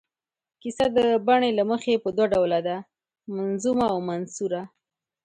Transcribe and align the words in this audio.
کیسه 0.61 0.85
د 0.97 0.99
بڼې 1.27 1.51
له 1.59 1.63
مخې 1.71 2.01
په 2.03 2.09
دوه 2.15 2.27
ډوله 2.33 2.59
ده، 2.67 2.77
منظومه 3.35 3.85
او 3.93 3.97
منثوره. 4.09 4.61